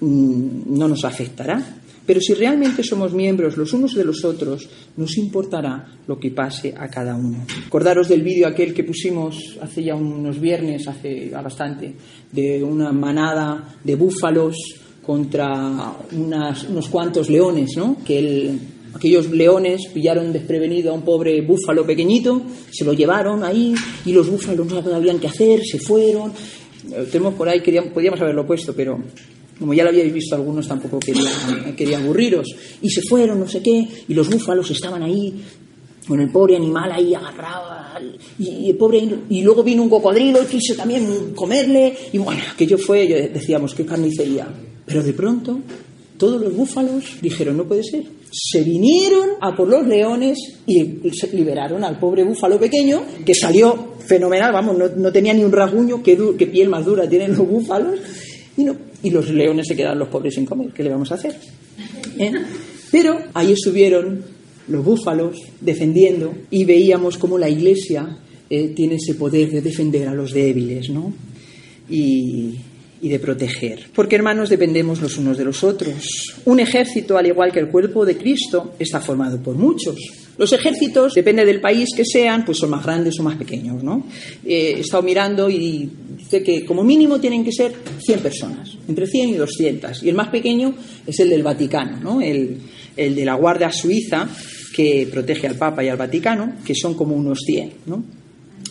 mm, 0.00 0.76
no 0.78 0.88
nos 0.88 1.04
afectará. 1.04 1.80
Pero 2.06 2.22
si 2.22 2.32
realmente 2.32 2.82
somos 2.82 3.12
miembros 3.12 3.58
los 3.58 3.74
unos 3.74 3.94
de 3.94 4.04
los 4.04 4.24
otros, 4.24 4.66
nos 4.96 5.18
importará 5.18 5.86
lo 6.06 6.18
que 6.18 6.30
pase 6.30 6.74
a 6.74 6.88
cada 6.88 7.14
uno. 7.14 7.44
Acordaros 7.66 8.08
del 8.08 8.22
vídeo 8.22 8.48
aquel 8.48 8.72
que 8.72 8.84
pusimos 8.84 9.58
hace 9.60 9.84
ya 9.84 9.94
unos 9.94 10.40
viernes, 10.40 10.88
hace 10.88 11.30
bastante, 11.30 11.94
de 12.32 12.64
una 12.64 12.92
manada 12.92 13.76
de 13.84 13.94
búfalos 13.94 14.83
contra 15.06 15.96
unos 16.12 16.88
cuantos 16.88 17.28
leones, 17.28 17.76
¿no? 17.76 17.96
Que 18.04 18.54
aquellos 18.94 19.30
leones 19.30 19.88
pillaron 19.92 20.32
desprevenido 20.32 20.92
a 20.92 20.94
un 20.94 21.02
pobre 21.02 21.40
búfalo 21.42 21.84
pequeñito, 21.84 22.42
se 22.70 22.84
lo 22.84 22.92
llevaron 22.92 23.44
ahí 23.44 23.74
y 24.04 24.12
los 24.12 24.30
búfalos 24.30 24.66
no 24.66 24.82
sabían 24.82 25.18
qué 25.18 25.26
hacer, 25.26 25.62
se 25.64 25.78
fueron. 25.78 26.32
Eh, 26.90 27.08
tenemos 27.10 27.34
por 27.34 27.48
ahí, 27.48 27.60
queríamos, 27.60 27.92
podíamos 27.92 28.20
haberlo 28.20 28.46
puesto, 28.46 28.74
pero 28.74 28.98
como 29.58 29.74
ya 29.74 29.84
lo 29.84 29.90
habíais 29.90 30.12
visto 30.12 30.34
algunos, 30.34 30.66
tampoco 30.66 30.98
querían, 30.98 31.74
querían 31.76 32.04
aburriros. 32.04 32.54
Y 32.80 32.90
se 32.90 33.02
fueron, 33.02 33.40
no 33.40 33.48
sé 33.48 33.62
qué, 33.62 33.86
y 34.08 34.14
los 34.14 34.28
búfalos 34.30 34.70
estaban 34.70 35.02
ahí 35.02 35.34
con 36.06 36.20
el 36.20 36.30
pobre 36.30 36.56
animal 36.56 36.92
ahí 36.92 37.14
agarrado 37.14 37.74
y, 38.38 38.70
el 38.70 38.76
pobre 38.76 39.08
y 39.30 39.42
luego 39.42 39.62
vino 39.62 39.82
un 39.82 39.88
cocodrilo 39.88 40.42
y 40.42 40.46
quiso 40.46 40.74
también 40.74 41.32
comerle 41.34 41.96
y 42.12 42.18
bueno 42.18 42.42
aquello 42.52 42.76
fue 42.76 43.30
decíamos 43.32 43.74
qué 43.74 43.86
carnicería 43.86 44.46
pero 44.86 45.02
de 45.02 45.12
pronto 45.12 45.60
todos 46.16 46.40
los 46.40 46.54
búfalos 46.54 47.18
dijeron, 47.20 47.56
no 47.56 47.64
puede 47.64 47.82
ser. 47.82 48.04
Se 48.30 48.62
vinieron 48.62 49.30
a 49.40 49.54
por 49.54 49.68
los 49.68 49.86
leones 49.86 50.38
y 50.66 50.82
liberaron 51.32 51.84
al 51.84 51.98
pobre 51.98 52.24
búfalo 52.24 52.58
pequeño, 52.58 53.02
que 53.24 53.34
salió 53.34 53.94
fenomenal, 54.06 54.52
vamos, 54.52 54.76
no, 54.96 55.12
tenía 55.12 55.34
ni 55.34 55.44
un 55.44 55.52
rasguño, 55.52 56.02
qué, 56.02 56.16
piel 56.46 56.68
más 56.68 56.84
dura 56.84 57.08
tienen 57.08 57.36
los 57.36 57.46
búfalos, 57.48 57.98
y, 58.56 58.64
no, 58.64 58.76
y 59.02 59.10
los 59.10 59.30
leones 59.30 59.66
se 59.66 59.76
quedaron 59.76 59.98
los 59.98 60.08
pobres 60.08 60.34
sin 60.34 60.46
comer, 60.46 60.70
¿qué 60.72 60.82
le 60.82 60.90
vamos 60.90 61.10
a 61.10 61.16
hacer? 61.16 61.36
¿Eh? 62.18 62.32
Pero 62.90 63.18
ahí 63.34 63.52
estuvieron 63.52 64.22
los 64.68 64.84
búfalos 64.84 65.36
defendiendo 65.60 66.32
y 66.50 66.64
veíamos 66.64 67.18
cómo 67.18 67.38
la 67.38 67.48
iglesia 67.48 68.18
eh, 68.48 68.68
tiene 68.68 68.96
ese 68.96 69.14
poder 69.14 69.50
de 69.50 69.60
defender 69.60 70.08
a 70.08 70.14
los 70.14 70.32
débiles, 70.32 70.90
¿no? 70.90 71.12
Y, 71.90 72.54
y 73.04 73.10
de 73.10 73.18
proteger. 73.18 73.90
Porque 73.94 74.16
hermanos 74.16 74.48
dependemos 74.48 75.02
los 75.02 75.18
unos 75.18 75.36
de 75.36 75.44
los 75.44 75.62
otros. 75.62 76.34
Un 76.46 76.58
ejército, 76.58 77.18
al 77.18 77.26
igual 77.26 77.52
que 77.52 77.60
el 77.60 77.68
cuerpo 77.68 78.06
de 78.06 78.16
Cristo, 78.16 78.72
está 78.78 78.98
formado 78.98 79.42
por 79.42 79.56
muchos. 79.56 79.96
Los 80.38 80.54
ejércitos, 80.54 81.12
depende 81.12 81.44
del 81.44 81.60
país 81.60 81.90
que 81.94 82.02
sean, 82.02 82.46
pues 82.46 82.56
son 82.56 82.70
más 82.70 82.82
grandes 82.82 83.20
o 83.20 83.22
más 83.22 83.36
pequeños, 83.36 83.82
¿no? 83.82 84.06
Eh, 84.42 84.76
he 84.78 84.80
estado 84.80 85.02
mirando 85.02 85.50
y 85.50 85.90
dice 86.16 86.42
que 86.42 86.64
como 86.64 86.82
mínimo 86.82 87.20
tienen 87.20 87.44
que 87.44 87.52
ser 87.52 87.74
100 88.00 88.20
personas, 88.20 88.70
entre 88.88 89.06
100 89.06 89.28
y 89.28 89.34
200. 89.34 90.02
Y 90.02 90.08
el 90.08 90.14
más 90.14 90.28
pequeño 90.28 90.74
es 91.06 91.20
el 91.20 91.28
del 91.28 91.42
Vaticano, 91.42 92.00
¿no? 92.00 92.22
El, 92.22 92.56
el 92.96 93.14
de 93.14 93.24
la 93.26 93.34
Guardia 93.34 93.70
Suiza, 93.70 94.26
que 94.74 95.06
protege 95.12 95.46
al 95.46 95.56
Papa 95.56 95.84
y 95.84 95.88
al 95.88 95.98
Vaticano, 95.98 96.54
que 96.64 96.74
son 96.74 96.94
como 96.94 97.14
unos 97.14 97.40
100, 97.44 97.72
¿no? 97.84 98.02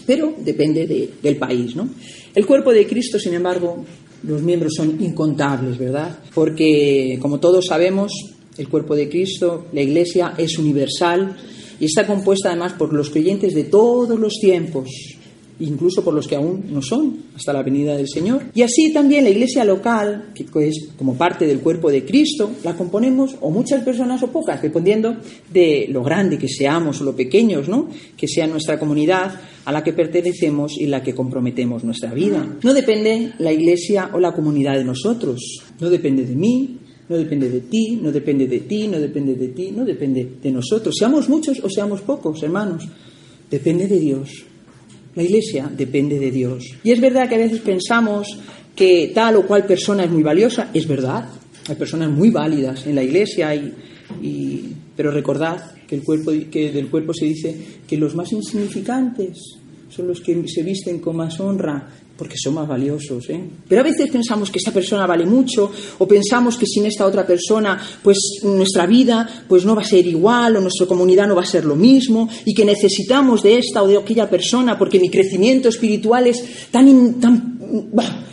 Pero 0.07 0.33
depende 0.43 1.11
del 1.21 1.35
país, 1.37 1.75
¿no? 1.75 1.87
El 2.35 2.47
cuerpo 2.47 2.73
de 2.73 2.87
Cristo, 2.87 3.19
sin 3.19 3.35
embargo, 3.35 3.85
los 4.23 4.41
miembros 4.41 4.73
son 4.75 5.01
incontables, 5.01 5.77
¿verdad? 5.77 6.19
Porque, 6.33 7.17
como 7.21 7.39
todos 7.39 7.65
sabemos, 7.67 8.11
el 8.57 8.67
cuerpo 8.69 8.95
de 8.95 9.09
Cristo, 9.09 9.65
la 9.73 9.81
Iglesia, 9.81 10.33
es 10.37 10.57
universal 10.57 11.35
y 11.79 11.85
está 11.85 12.07
compuesta 12.07 12.49
además 12.49 12.73
por 12.73 12.93
los 12.93 13.09
creyentes 13.09 13.53
de 13.53 13.65
todos 13.65 14.19
los 14.19 14.33
tiempos, 14.39 14.89
incluso 15.63 16.03
por 16.03 16.13
los 16.13 16.27
que 16.27 16.35
aún 16.35 16.65
no 16.69 16.81
son, 16.81 17.17
hasta 17.35 17.53
la 17.53 17.63
venida 17.63 17.95
del 17.95 18.07
Señor. 18.07 18.43
Y 18.53 18.61
así 18.61 18.91
también 18.93 19.23
la 19.23 19.29
iglesia 19.29 19.63
local, 19.63 20.31
que 20.33 20.45
es 20.67 20.89
como 20.97 21.15
parte 21.15 21.47
del 21.47 21.59
cuerpo 21.59 21.89
de 21.89 22.05
Cristo, 22.05 22.51
la 22.63 22.75
componemos 22.75 23.35
o 23.41 23.49
muchas 23.49 23.83
personas 23.83 24.21
o 24.23 24.27
pocas, 24.27 24.61
dependiendo 24.61 25.15
de 25.51 25.87
lo 25.89 26.03
grande 26.03 26.37
que 26.37 26.47
seamos 26.47 27.01
o 27.01 27.03
lo 27.03 27.15
pequeños, 27.15 27.69
¿no? 27.69 27.87
Que 28.17 28.27
sea 28.27 28.47
nuestra 28.47 28.77
comunidad 28.77 29.39
a 29.65 29.71
la 29.71 29.83
que 29.83 29.93
pertenecemos 29.93 30.77
y 30.77 30.87
la 30.87 31.01
que 31.01 31.15
comprometemos 31.15 31.83
nuestra 31.83 32.13
vida. 32.13 32.57
No 32.61 32.73
depende 32.73 33.33
la 33.39 33.51
iglesia 33.51 34.09
o 34.13 34.19
la 34.19 34.33
comunidad 34.33 34.77
de 34.77 34.83
nosotros, 34.83 35.63
no 35.79 35.89
depende 35.89 36.25
de 36.25 36.35
mí, 36.35 36.77
no 37.07 37.17
depende 37.17 37.49
de 37.49 37.61
ti, 37.61 37.99
no 38.01 38.11
depende 38.11 38.47
de 38.47 38.59
ti, 38.61 38.87
no 38.87 38.99
depende 38.99 39.35
de 39.35 39.47
ti, 39.49 39.71
no 39.71 39.85
depende 39.85 40.37
de 40.41 40.51
nosotros. 40.51 40.95
Seamos 40.97 41.29
muchos 41.29 41.59
o 41.63 41.69
seamos 41.69 42.01
pocos, 42.01 42.41
hermanos, 42.43 42.87
depende 43.49 43.87
de 43.87 43.99
Dios. 43.99 44.45
La 45.15 45.23
Iglesia 45.23 45.69
depende 45.75 46.19
de 46.19 46.31
Dios. 46.31 46.75
Y 46.83 46.91
es 46.91 46.99
verdad 46.99 47.29
que 47.29 47.35
a 47.35 47.39
veces 47.39 47.59
pensamos 47.61 48.27
que 48.75 49.11
tal 49.13 49.35
o 49.37 49.45
cual 49.45 49.65
persona 49.65 50.03
es 50.03 50.11
muy 50.11 50.23
valiosa. 50.23 50.69
Es 50.73 50.87
verdad, 50.87 51.29
hay 51.67 51.75
personas 51.75 52.09
muy 52.09 52.29
válidas 52.29 52.87
en 52.87 52.95
la 52.95 53.03
Iglesia, 53.03 53.53
y, 53.55 54.73
pero 54.95 55.11
recordad 55.11 55.75
que, 55.87 55.95
el 55.95 56.03
cuerpo, 56.03 56.31
que 56.51 56.71
del 56.71 56.89
cuerpo 56.89 57.13
se 57.13 57.25
dice 57.25 57.55
que 57.87 57.97
los 57.97 58.15
más 58.15 58.31
insignificantes 58.31 59.59
son 59.93 60.07
los 60.07 60.21
que 60.21 60.47
se 60.47 60.63
visten 60.63 60.99
con 60.99 61.15
más 61.15 61.39
honra, 61.39 61.87
porque 62.17 62.35
son 62.37 62.55
más 62.55 62.67
valiosos. 62.67 63.29
¿eh? 63.29 63.41
Pero 63.67 63.81
a 63.81 63.83
veces 63.83 64.09
pensamos 64.09 64.49
que 64.49 64.59
esta 64.59 64.71
persona 64.71 65.05
vale 65.05 65.25
mucho 65.25 65.71
o 65.97 66.07
pensamos 66.07 66.57
que 66.57 66.65
sin 66.65 66.85
esta 66.85 67.05
otra 67.05 67.25
persona 67.25 67.79
pues 68.01 68.17
nuestra 68.43 68.85
vida 68.85 69.45
pues 69.47 69.65
no 69.65 69.75
va 69.75 69.81
a 69.81 69.85
ser 69.85 70.05
igual 70.05 70.57
o 70.57 70.61
nuestra 70.61 70.85
comunidad 70.85 71.27
no 71.27 71.35
va 71.35 71.41
a 71.41 71.45
ser 71.45 71.65
lo 71.65 71.75
mismo 71.75 72.29
y 72.45 72.53
que 72.53 72.65
necesitamos 72.65 73.43
de 73.43 73.57
esta 73.57 73.83
o 73.83 73.87
de 73.87 73.97
aquella 73.97 74.29
persona 74.29 74.77
porque 74.77 74.99
mi 74.99 75.09
crecimiento 75.09 75.69
espiritual 75.69 76.27
es 76.27 76.69
tan... 76.71 77.19
tan 77.19 77.59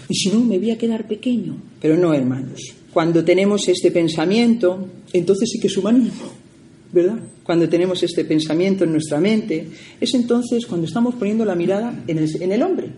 y 0.09 0.15
si 0.15 0.29
no 0.31 0.41
me 0.41 0.59
voy 0.59 0.73
a 0.73 0.79
quedar 0.79 1.07
pequeño. 1.07 1.57
Pero 1.81 1.97
no, 1.97 2.13
hermanos. 2.13 2.61
Cuando 2.93 3.25
tenemos 3.25 3.69
este 3.69 3.93
pensamiento, 3.93 4.89
entonces 5.13 5.49
sí 5.51 5.61
que 5.61 5.69
es 5.69 5.77
humanismo. 5.77 6.50
¿Verdad? 6.93 7.19
Cuando 7.43 7.69
tenemos 7.69 8.03
este 8.03 8.25
pensamiento 8.25 8.85
en 8.85 8.93
nuestra 8.93 9.19
mente, 9.21 9.67
es 10.01 10.15
entonces 10.15 10.67
cuando 10.67 10.87
estamos 10.87 11.15
poniendo 11.15 11.45
la 11.45 11.55
mirada 11.55 12.03
en 12.07 12.19
el, 12.19 12.43
en 12.43 12.53
el 12.53 12.63
hombre, 12.63 12.91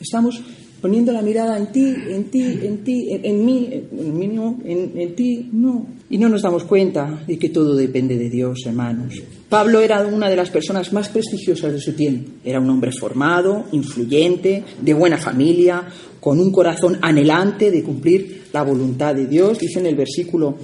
Estamos 0.00 0.40
poniendo 0.80 1.10
la 1.10 1.22
mirada 1.22 1.58
en 1.58 1.72
ti, 1.72 1.92
en 2.08 2.24
ti, 2.30 2.42
en 2.62 2.84
ti, 2.84 3.08
en, 3.10 3.44
mí, 3.44 3.68
en 3.72 4.16
mí 4.16 4.28
no, 4.28 4.60
en, 4.64 5.14
ti 5.16 5.48
no. 5.52 5.86
Y 6.08 6.18
no 6.18 6.28
nos 6.28 6.42
damos 6.42 6.64
cuenta 6.64 7.24
de 7.26 7.36
que 7.36 7.48
todo 7.48 7.74
depende 7.74 8.16
de 8.16 8.30
Dios, 8.30 8.60
hermanos. 8.64 9.14
Pablo 9.48 9.80
era 9.80 10.06
una 10.06 10.30
de 10.30 10.36
las 10.36 10.50
personas 10.50 10.92
más 10.92 11.08
prestigiosas 11.08 11.72
de 11.72 11.80
su 11.80 11.94
tiempo. 11.94 12.30
Era 12.44 12.60
un 12.60 12.70
hombre 12.70 12.92
formado, 12.92 13.64
influyente, 13.72 14.62
de 14.80 14.94
buena 14.94 15.18
familia, 15.18 15.82
con 16.20 16.38
un 16.38 16.52
corazón 16.52 16.96
anhelante 17.00 17.72
de 17.72 17.82
cumplir 17.82 18.44
la 18.52 18.62
voluntad 18.62 19.16
de 19.16 19.26
Dios. 19.26 19.58
Dice 19.58 19.80
en 19.80 19.86
el 19.86 19.96
versículo 19.96 20.56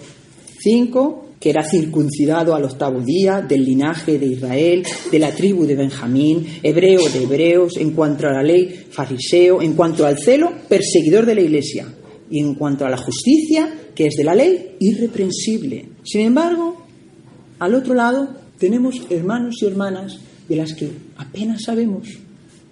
5, 0.60 1.23
que 1.44 1.50
era 1.50 1.62
circuncidado 1.62 2.54
al 2.54 2.64
octavo 2.64 3.02
día, 3.02 3.42
del 3.42 3.66
linaje 3.66 4.18
de 4.18 4.28
Israel, 4.28 4.82
de 5.12 5.18
la 5.18 5.30
tribu 5.30 5.66
de 5.66 5.76
Benjamín, 5.76 6.46
hebreo 6.62 7.06
de 7.10 7.24
hebreos, 7.24 7.76
en 7.76 7.90
cuanto 7.90 8.26
a 8.26 8.32
la 8.32 8.42
ley, 8.42 8.86
fariseo, 8.88 9.60
en 9.60 9.74
cuanto 9.74 10.06
al 10.06 10.18
celo, 10.18 10.50
perseguidor 10.70 11.26
de 11.26 11.34
la 11.34 11.42
iglesia, 11.42 11.86
y 12.30 12.40
en 12.40 12.54
cuanto 12.54 12.86
a 12.86 12.88
la 12.88 12.96
justicia, 12.96 13.90
que 13.94 14.06
es 14.06 14.14
de 14.14 14.24
la 14.24 14.34
ley, 14.34 14.76
irreprensible. 14.80 15.84
Sin 16.02 16.22
embargo, 16.22 16.82
al 17.58 17.74
otro 17.74 17.92
lado 17.92 18.26
tenemos 18.58 19.02
hermanos 19.10 19.56
y 19.60 19.66
hermanas 19.66 20.18
de 20.48 20.56
las 20.56 20.72
que 20.72 20.92
apenas 21.18 21.64
sabemos, 21.64 22.08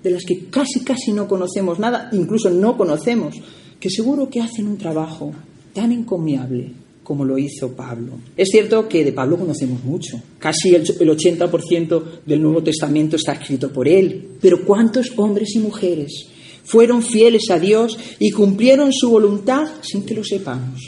de 0.02 0.11
las 0.12 0.25
que 0.25 0.47
casi 0.47 0.81
casi 0.81 1.12
no 1.12 1.29
conocemos 1.29 1.79
nada, 1.79 2.09
incluso 2.12 2.49
no 2.49 2.79
conocemos, 2.79 3.35
que 3.79 3.91
seguro 3.91 4.31
que 4.31 4.41
hacen 4.41 4.67
un 4.67 4.79
trabajo 4.79 5.31
tan 5.75 5.93
encomiable 5.93 6.73
como 7.02 7.25
lo 7.25 7.38
hizo 7.38 7.73
Pablo. 7.73 8.12
Es 8.37 8.49
cierto 8.50 8.88
que 8.88 9.04
de 9.04 9.12
Pablo 9.12 9.38
conocemos 9.38 9.82
mucho. 9.85 10.21
Casi 10.38 10.75
el 10.75 10.85
80% 10.85 12.02
del 12.25 12.42
Nuevo 12.42 12.62
Testamento 12.62 13.16
está 13.16 13.32
escrito 13.32 13.73
por 13.73 13.88
él. 13.88 14.28
Pero 14.40 14.64
¿cuántos 14.64 15.12
hombres 15.16 15.54
y 15.56 15.59
mujeres 15.59 16.28
fueron 16.64 17.02
fieles 17.02 17.50
a 17.50 17.59
Dios 17.59 17.99
y 18.18 18.30
cumplieron 18.30 18.92
su 18.92 19.11
voluntad 19.11 19.68
sin 19.82 20.04
que 20.04 20.14
lo 20.14 20.25
sepamos? 20.25 20.80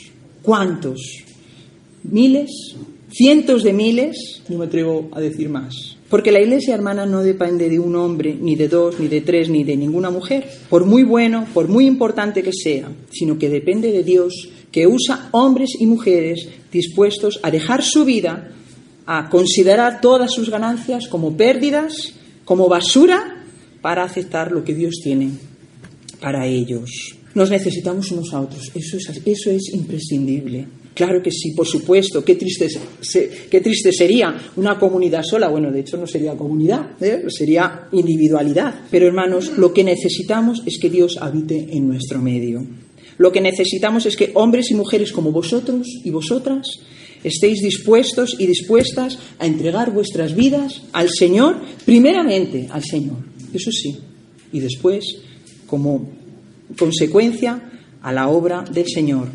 ¿Cuántos? 0.42 1.00
¿Miles? 2.04 2.50
¿Cientos 3.10 3.62
de 3.62 3.72
miles? 3.72 4.42
No 4.48 4.58
me 4.58 4.66
atrevo 4.66 5.08
a 5.12 5.20
decir 5.20 5.48
más. 5.48 5.96
Porque 6.10 6.30
la 6.30 6.40
iglesia 6.40 6.74
hermana 6.74 7.06
no 7.06 7.22
depende 7.22 7.68
de 7.68 7.78
un 7.78 7.96
hombre, 7.96 8.36
ni 8.40 8.54
de 8.56 8.68
dos, 8.68 9.00
ni 9.00 9.08
de 9.08 9.20
tres, 9.20 9.48
ni 9.48 9.64
de 9.64 9.76
ninguna 9.76 10.10
mujer, 10.10 10.46
por 10.68 10.84
muy 10.84 11.02
bueno, 11.02 11.46
por 11.54 11.68
muy 11.68 11.86
importante 11.86 12.42
que 12.42 12.52
sea, 12.52 12.88
sino 13.10 13.38
que 13.38 13.48
depende 13.48 13.90
de 13.90 14.04
Dios 14.04 14.48
que 14.74 14.88
usa 14.88 15.28
hombres 15.30 15.70
y 15.78 15.86
mujeres 15.86 16.48
dispuestos 16.72 17.38
a 17.44 17.50
dejar 17.52 17.84
su 17.84 18.04
vida, 18.04 18.50
a 19.06 19.28
considerar 19.28 20.00
todas 20.00 20.32
sus 20.32 20.50
ganancias 20.50 21.06
como 21.06 21.36
pérdidas, 21.36 22.14
como 22.44 22.68
basura, 22.68 23.44
para 23.80 24.02
aceptar 24.02 24.50
lo 24.50 24.64
que 24.64 24.74
Dios 24.74 24.96
tiene 25.00 25.30
para 26.20 26.48
ellos. 26.48 26.90
Nos 27.36 27.50
necesitamos 27.50 28.10
unos 28.10 28.34
a 28.34 28.40
otros, 28.40 28.72
eso 28.74 28.96
es, 28.96 29.22
eso 29.24 29.50
es 29.52 29.72
imprescindible. 29.74 30.66
Claro 30.92 31.22
que 31.22 31.30
sí, 31.30 31.52
por 31.52 31.68
supuesto. 31.68 32.24
Qué 32.24 32.34
triste, 32.34 32.66
qué 33.48 33.60
triste 33.60 33.92
sería 33.92 34.36
una 34.56 34.76
comunidad 34.76 35.22
sola. 35.22 35.48
Bueno, 35.50 35.70
de 35.70 35.80
hecho 35.80 35.96
no 35.96 36.08
sería 36.08 36.34
comunidad, 36.34 37.00
¿eh? 37.00 37.26
sería 37.28 37.86
individualidad. 37.92 38.74
Pero 38.90 39.06
hermanos, 39.06 39.56
lo 39.56 39.72
que 39.72 39.84
necesitamos 39.84 40.62
es 40.66 40.78
que 40.80 40.90
Dios 40.90 41.16
habite 41.20 41.68
en 41.70 41.86
nuestro 41.86 42.20
medio. 42.20 42.83
Lo 43.18 43.32
que 43.32 43.40
necesitamos 43.40 44.06
es 44.06 44.16
que 44.16 44.30
hombres 44.34 44.70
y 44.70 44.74
mujeres 44.74 45.12
como 45.12 45.30
vosotros 45.30 45.86
y 46.04 46.10
vosotras 46.10 46.66
estéis 47.22 47.62
dispuestos 47.62 48.36
y 48.38 48.46
dispuestas 48.46 49.18
a 49.38 49.46
entregar 49.46 49.92
vuestras 49.92 50.34
vidas 50.34 50.82
al 50.92 51.08
Señor, 51.10 51.56
primeramente 51.84 52.68
al 52.70 52.84
Señor, 52.84 53.18
eso 53.52 53.70
sí, 53.70 53.96
y 54.52 54.60
después, 54.60 55.04
como 55.66 56.10
consecuencia, 56.78 57.70
a 58.02 58.12
la 58.12 58.28
obra 58.28 58.62
del 58.62 58.86
Señor, 58.86 59.28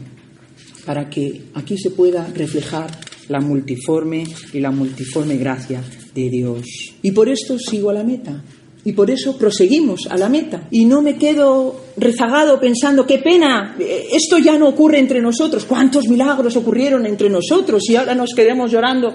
para 0.86 1.10
que 1.10 1.46
aquí 1.56 1.78
se 1.78 1.90
pueda 1.90 2.28
reflejar 2.28 2.92
la 3.28 3.40
multiforme 3.40 4.26
y 4.54 4.60
la 4.60 4.72
multiforme 4.72 5.38
gracia 5.38 5.84
de 6.14 6.30
Dios. 6.30 6.66
Y 7.02 7.12
por 7.12 7.30
esto 7.30 7.58
sigo 7.58 7.90
a 7.90 7.94
la 7.94 8.04
meta, 8.04 8.44
y 8.90 8.94
por 8.94 9.10
eso 9.12 9.38
proseguimos 9.38 10.08
a 10.10 10.18
la 10.18 10.30
meta. 10.30 10.68
Y 10.72 10.86
no 10.86 11.02
me 11.02 11.16
quedo 11.18 11.76
rezagado 11.98 12.60
pensando, 12.60 13.06
qué 13.06 13.20
pena, 13.20 13.76
esto 14.12 14.38
ya 14.38 14.58
no 14.58 14.68
ocurre 14.68 15.00
entre 15.00 15.22
nosotros. 15.22 15.66
¿Cuántos 15.66 16.08
milagros 16.08 16.56
ocurrieron 16.56 17.06
entre 17.06 17.30
nosotros 17.30 17.84
y 17.90 17.96
ahora 17.96 18.16
nos 18.16 18.32
quedamos 18.36 18.72
llorando? 18.72 19.14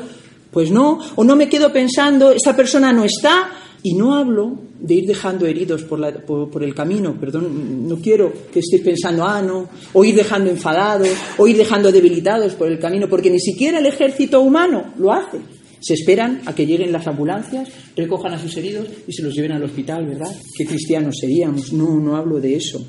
Pues 0.50 0.70
no, 0.70 0.98
o 1.16 1.24
no 1.24 1.34
me 1.36 1.48
quedo 1.48 1.72
pensando, 1.72 2.30
esta 2.30 2.54
persona 2.54 2.92
no 2.92 3.04
está, 3.04 3.50
Y 3.86 3.92
no 3.96 4.14
hablo 4.14 4.56
de 4.80 4.94
ir 4.94 5.06
dejando 5.06 5.44
heridos 5.44 5.82
por, 5.82 5.98
la- 6.00 6.10
por 6.24 6.62
el 6.64 6.74
camino, 6.74 7.14
perdón, 7.20 7.86
no 7.86 7.96
quiero 7.96 8.32
que 8.50 8.60
estéis 8.60 8.80
pensando, 8.82 9.24
ah, 9.26 9.42
no, 9.42 9.68
o 9.92 10.02
ir 10.06 10.14
dejando 10.14 10.48
enfadados, 10.48 11.08
o 11.36 11.46
ir 11.46 11.58
dejando 11.58 11.92
debilitados 11.92 12.54
por 12.54 12.68
el 12.72 12.78
camino, 12.78 13.08
porque 13.10 13.28
ni 13.28 13.38
siquiera 13.40 13.80
el 13.80 13.84
ejército 13.86 14.40
humano 14.40 14.94
lo 14.98 15.12
hace. 15.12 15.36
Se 15.84 15.92
esperan 15.92 16.40
a 16.46 16.54
que 16.54 16.64
lleguen 16.64 16.92
las 16.92 17.06
ambulancias, 17.06 17.68
recojan 17.94 18.32
a 18.32 18.38
sus 18.38 18.56
heridos 18.56 18.88
y 19.06 19.12
se 19.12 19.22
los 19.22 19.34
lleven 19.34 19.52
al 19.52 19.64
hospital, 19.64 20.06
¿verdad? 20.06 20.34
¿Qué 20.56 20.64
cristianos 20.64 21.18
seríamos? 21.20 21.74
No, 21.74 22.00
no 22.00 22.16
hablo 22.16 22.40
de 22.40 22.56
eso. 22.56 22.82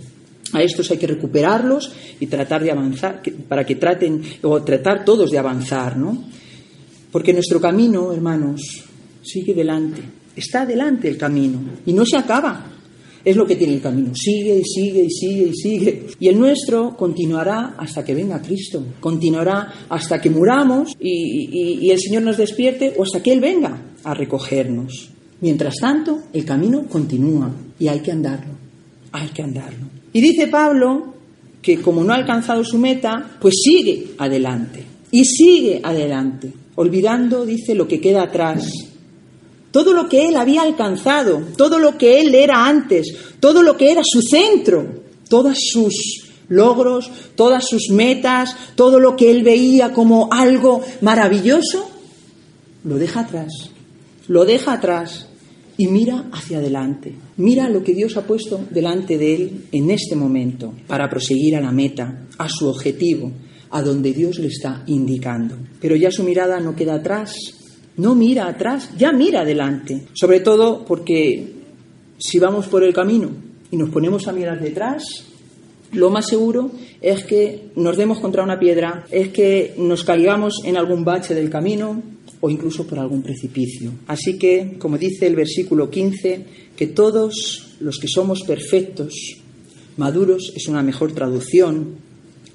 A 0.54 0.64
estos 0.64 0.90
hay 0.92 0.98
que 0.98 1.08
recuperarlos 1.08 1.92
y 2.22 2.28
tratar 2.28 2.64
de 2.64 2.72
avanzar, 2.72 3.22
para 3.50 3.66
que 3.66 3.76
traten, 3.76 4.22
o 4.44 4.64
tratar 4.64 5.04
todos 5.04 5.30
de 5.30 5.38
avanzar, 5.38 5.98
¿no? 5.98 6.24
Porque 7.12 7.34
nuestro 7.34 7.60
camino, 7.60 8.14
hermanos, 8.14 8.86
sigue 9.22 9.54
delante. 9.54 10.02
Está 10.34 10.62
adelante 10.62 11.10
el 11.10 11.18
camino 11.18 11.60
y 11.86 11.92
no 11.92 12.06
se 12.06 12.16
acaba. 12.16 12.75
Es 13.26 13.36
lo 13.36 13.48
que 13.48 13.56
tiene 13.56 13.74
el 13.74 13.82
camino. 13.82 14.14
Sigue 14.14 14.60
y 14.60 14.64
sigue 14.64 15.06
y 15.06 15.10
sigue 15.10 15.48
y 15.48 15.54
sigue. 15.56 16.06
Y 16.20 16.28
el 16.28 16.40
nuestro 16.40 16.96
continuará 16.96 17.74
hasta 17.76 18.06
que 18.06 18.14
venga 18.14 18.40
Cristo. 18.40 18.86
Continuará 19.00 19.74
hasta 19.90 20.22
que 20.22 20.30
muramos 20.30 20.94
y, 21.00 21.90
el 21.90 22.00
Señor 22.00 22.22
nos 22.22 22.38
despierte 22.38 22.94
o 22.96 23.04
hasta 23.04 23.24
que 23.24 23.34
Él 23.34 23.40
venga 23.40 23.82
a 24.04 24.14
recogernos. 24.14 25.10
Mientras 25.42 25.76
tanto, 25.82 26.22
el 26.34 26.46
camino 26.46 26.86
continúa 26.88 27.52
y 27.80 27.88
hay 27.88 28.00
que 28.02 28.12
andarlo. 28.12 28.54
Hay 29.12 29.30
que 29.30 29.42
andarlo. 29.42 29.88
Y 30.14 30.22
dice 30.22 30.48
Pablo 30.48 31.16
que 31.64 31.82
como 31.82 32.04
no 32.04 32.14
ha 32.14 32.18
alcanzado 32.18 32.64
su 32.64 32.78
meta, 32.78 33.38
pues 33.42 33.56
sigue 33.64 34.12
adelante. 34.20 34.84
Y 35.10 35.26
sigue 35.26 35.80
adelante. 35.82 36.54
Olvidando, 36.76 37.44
dice, 37.44 37.74
lo 37.74 37.88
que 37.88 38.00
queda 38.00 38.24
atrás 38.24 38.70
todo 39.76 39.92
lo 39.92 40.08
que 40.08 40.30
él 40.30 40.38
había 40.38 40.62
alcanzado, 40.62 41.44
todo 41.58 41.80
lo 41.80 41.98
que 41.98 42.22
él 42.22 42.34
era 42.34 42.66
antes, 42.66 43.14
todo 43.42 43.62
lo 43.62 43.76
que 43.76 43.92
era 43.92 44.04
su 44.06 44.22
centro, 44.22 45.04
todos 45.28 45.58
sus 45.70 46.30
logros, 46.48 47.12
todas 47.36 47.68
sus 47.68 47.90
metas, 47.90 48.56
todo 48.76 49.02
lo 49.02 49.18
que 49.18 49.30
él 49.30 49.44
veía 49.44 49.92
como 49.92 50.30
algo 50.32 50.82
maravilloso, 51.02 51.90
lo 52.86 52.98
deja 52.98 53.20
atrás, 53.20 53.52
lo 54.30 54.46
deja 54.46 54.72
atrás 54.72 55.28
y 55.76 55.88
mira 55.88 56.24
hacia 56.32 56.60
adelante. 56.60 57.14
Mira 57.36 57.68
lo 57.68 57.84
que 57.84 57.94
Dios 57.94 58.16
ha 58.16 58.26
puesto 58.26 58.62
delante 58.70 59.18
de 59.18 59.36
él 59.36 59.66
en 59.74 59.92
este 59.92 60.16
momento 60.16 60.74
para 60.88 61.10
proseguir 61.10 61.54
a 61.58 61.60
la 61.60 61.74
meta, 61.74 62.28
a 62.38 62.48
su 62.48 62.70
objetivo, 62.70 63.30
a 63.72 63.82
donde 63.82 64.14
Dios 64.14 64.40
le 64.40 64.48
está 64.48 64.84
indicando. 64.88 65.58
Pero 65.82 65.98
ya 65.98 66.12
su 66.12 66.24
mirada 66.24 66.62
no 66.62 66.78
queda 66.78 66.94
atrás, 66.94 67.36
no 67.98 68.16
mira 68.16 68.48
atrás, 68.48 68.92
ya 68.98 69.12
mira 69.12 69.42
adelante. 69.42 70.08
Sobre 70.14 70.40
todo 70.40 70.86
porque 70.86 71.54
si 72.18 72.40
vamos 72.40 72.68
por 72.68 72.84
el 72.84 72.94
camino 72.94 73.30
y 73.72 73.78
nos 73.78 73.90
ponemos 73.90 74.28
a 74.28 74.34
mirar 74.34 74.60
detrás, 74.60 75.04
lo 75.94 76.10
más 76.10 76.28
seguro 76.28 76.72
es 77.02 77.24
que 77.24 77.70
nos 77.76 77.98
demos 77.98 78.20
contra 78.20 78.44
una 78.44 78.60
piedra, 78.60 79.06
es 79.12 79.30
que 79.30 79.74
nos 79.78 80.04
caigamos 80.04 80.62
en 80.66 80.78
algún 80.78 81.06
bache 81.06 81.34
del 81.34 81.50
camino 81.50 82.02
o 82.42 82.50
incluso 82.50 82.86
por 82.86 83.00
algún 83.00 83.22
precipicio. 83.22 83.92
Así 84.08 84.38
que, 84.38 84.76
como 84.78 84.98
dice 84.98 85.26
el 85.26 85.36
versículo 85.36 85.90
15, 85.90 86.46
que 86.76 86.88
todos 86.88 87.76
los 87.80 87.98
que 87.98 88.08
somos 88.08 88.44
perfectos, 88.44 89.14
maduros 89.98 90.52
es 90.56 90.68
una 90.68 90.84
mejor 90.84 91.14
traducción, 91.14 91.96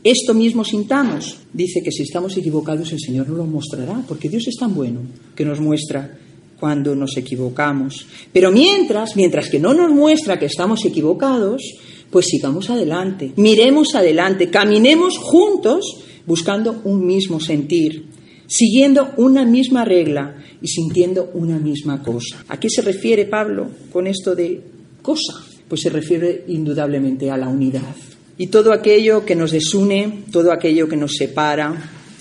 esto 0.02 0.32
mismo 0.34 0.64
sintamos. 0.64 1.36
Dice 1.52 1.82
que 1.82 1.92
si 1.92 2.02
estamos 2.02 2.36
equivocados 2.36 2.92
el 2.92 3.00
Señor 3.00 3.28
nos 3.28 3.38
lo 3.38 3.44
mostrará, 3.44 4.02
porque 4.08 4.28
Dios 4.28 4.46
es 4.48 4.56
tan 4.56 4.74
bueno 4.74 5.00
que 5.34 5.44
nos 5.44 5.60
muestra 5.60 6.18
cuando 6.58 6.94
nos 6.94 7.16
equivocamos. 7.16 8.06
Pero 8.32 8.52
mientras, 8.52 9.16
mientras 9.16 9.48
que 9.48 9.58
no 9.58 9.74
nos 9.74 9.90
muestra 9.90 10.38
que 10.38 10.46
estamos 10.46 10.84
equivocados, 10.84 11.62
pues 12.10 12.26
sigamos 12.26 12.70
adelante, 12.70 13.32
miremos 13.36 13.94
adelante, 13.94 14.50
caminemos 14.50 15.18
juntos 15.18 16.02
buscando 16.26 16.80
un 16.84 17.06
mismo 17.06 17.40
sentir, 17.40 18.06
siguiendo 18.46 19.12
una 19.16 19.44
misma 19.44 19.84
regla 19.84 20.36
y 20.60 20.68
sintiendo 20.68 21.30
una 21.34 21.58
misma 21.58 22.02
cosa. 22.02 22.44
¿A 22.48 22.58
qué 22.58 22.68
se 22.68 22.82
refiere 22.82 23.24
Pablo 23.24 23.68
con 23.92 24.06
esto 24.06 24.34
de 24.34 24.60
cosa? 25.02 25.34
Pues 25.68 25.82
se 25.82 25.90
refiere 25.90 26.44
indudablemente 26.48 27.30
a 27.30 27.36
la 27.36 27.48
unidad. 27.48 27.94
Y 28.40 28.46
todo 28.46 28.72
aquello 28.72 29.26
que 29.26 29.36
nos 29.36 29.50
desune, 29.50 30.24
todo 30.32 30.50
aquello 30.50 30.88
que 30.88 30.96
nos 30.96 31.12
separa, 31.12 31.74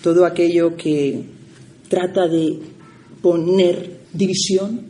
todo 0.03 0.25
aquello 0.25 0.75
que 0.75 1.23
trata 1.87 2.27
de 2.27 2.59
poner 3.21 4.01
división, 4.11 4.81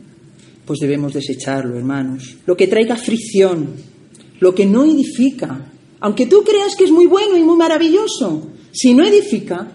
pues 0.66 0.80
debemos 0.80 1.14
desecharlo, 1.14 1.78
hermanos. 1.78 2.38
Lo 2.48 2.58
que 2.58 2.66
traiga 2.66 2.96
fricción, 2.96 3.76
lo 4.40 4.56
que 4.56 4.66
no 4.66 4.86
edifica, 4.86 5.72
aunque 6.00 6.26
tú 6.26 6.44
creas 6.44 6.76
que 6.76 6.86
es 6.86 6.92
muy 6.92 7.06
bueno 7.06 7.38
y 7.38 7.44
muy 7.44 7.58
maravilloso, 7.58 8.50
si 8.72 8.96
no 8.96 9.06
edifica, 9.06 9.72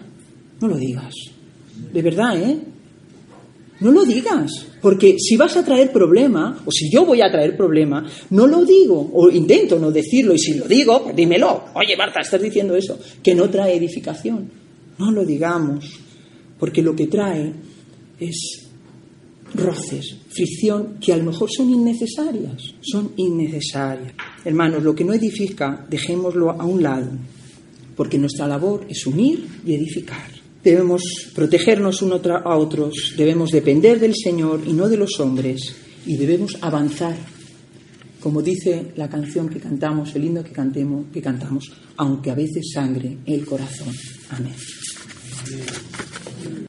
no 0.59 0.67
lo 0.67 0.75
digas. 0.75 1.13
De 1.93 2.01
verdad, 2.01 2.37
¿eh? 2.37 2.59
No 3.79 3.91
lo 3.91 4.05
digas, 4.05 4.51
porque 4.81 5.17
si 5.19 5.35
vas 5.35 5.57
a 5.57 5.65
traer 5.65 5.91
problema, 5.91 6.63
o 6.65 6.71
si 6.71 6.89
yo 6.89 7.05
voy 7.05 7.21
a 7.21 7.29
traer 7.29 7.57
problema, 7.57 8.09
no 8.29 8.47
lo 8.47 8.63
digo, 8.63 9.11
o 9.13 9.29
intento 9.29 9.77
no 9.77 9.91
decirlo, 9.91 10.33
y 10.33 10.39
si 10.39 10.53
lo 10.53 10.65
digo, 10.65 11.03
pues 11.03 11.15
dímelo. 11.15 11.65
Oye, 11.73 11.97
Marta, 11.97 12.21
estás 12.21 12.41
diciendo 12.41 12.75
eso, 12.75 12.97
que 13.21 13.35
no 13.35 13.49
trae 13.49 13.75
edificación. 13.75 14.49
No 14.97 15.11
lo 15.11 15.25
digamos, 15.25 15.85
porque 16.57 16.81
lo 16.81 16.95
que 16.95 17.07
trae 17.07 17.51
es 18.17 18.65
roces, 19.53 20.17
fricción, 20.29 20.97
que 20.99 21.11
a 21.11 21.17
lo 21.17 21.25
mejor 21.25 21.49
son 21.51 21.69
innecesarias, 21.69 22.75
son 22.81 23.11
innecesarias. 23.17 24.13
Hermanos, 24.43 24.83
lo 24.83 24.95
que 24.95 25.03
no 25.03 25.13
edifica, 25.13 25.85
dejémoslo 25.89 26.51
a 26.51 26.65
un 26.65 26.81
lado, 26.81 27.11
porque 27.95 28.17
nuestra 28.17 28.47
labor 28.47 28.85
es 28.89 29.05
unir 29.05 29.45
y 29.65 29.73
edificar. 29.73 30.34
Debemos 30.65 31.03
protegernos 31.35 32.01
unos 32.01 32.25
a 32.25 32.57
otros, 32.57 33.13
debemos 33.15 33.51
depender 33.51 33.99
del 33.99 34.15
Señor 34.15 34.61
y 34.65 34.73
no 34.73 34.89
de 34.89 34.97
los 34.97 35.19
hombres, 35.19 35.75
y 36.07 36.17
debemos 36.17 36.57
avanzar, 36.59 37.15
como 38.19 38.41
dice 38.41 38.91
la 38.95 39.07
canción 39.07 39.47
que 39.47 39.59
cantamos, 39.59 40.15
el 40.15 40.23
himno 40.23 40.43
que, 40.43 40.49
cantemos, 40.49 41.05
que 41.13 41.21
cantamos, 41.21 41.71
aunque 41.97 42.31
a 42.31 42.35
veces 42.35 42.71
sangre 42.73 43.19
el 43.27 43.45
corazón. 43.45 43.93
Amén. 44.31 44.55